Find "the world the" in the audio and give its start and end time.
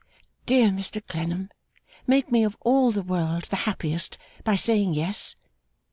2.89-3.55